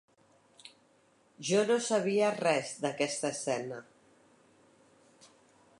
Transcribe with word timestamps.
Jo 1.49 1.59
no 1.71 1.77
sabia 1.89 2.31
res 2.39 2.73
d'aquesta 2.87 3.33
escena. 3.37 3.79